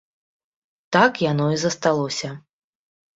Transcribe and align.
Так 0.95 1.19
яно 1.31 1.45
і 1.57 1.59
засталося. 1.65 2.31